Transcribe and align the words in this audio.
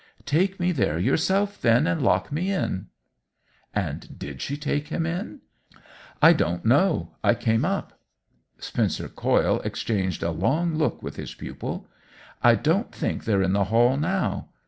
"* 0.15 0.25
Take 0.25 0.59
me 0.59 0.71
there 0.71 0.97
yourself, 0.97 1.61
then, 1.61 1.85
and 1.85 2.01
lock 2.01 2.31
me 2.31 2.51
m!" 2.51 2.89
And 3.85 4.17
did 4.17 4.41
she 4.41 4.57
take 4.57 4.87
him 4.87 5.05
?""I 6.23 6.33
don't 6.33 6.65
know— 6.65 7.11
I 7.23 7.35
came 7.35 7.63
up." 7.63 7.99
Spencer 8.57 9.07
Coyle 9.07 9.59
exchanged 9.63 10.23
a 10.23 10.31
long 10.31 10.73
look 10.73 11.03
with 11.03 11.17
his 11.17 11.35
pupil. 11.35 11.85
"I 12.41 12.55
don't 12.55 12.91
think 12.91 13.25
they're 13.25 13.43
in 13.43 13.53
the 13.53 13.65
hall 13.65 13.95
now. 13.95 14.49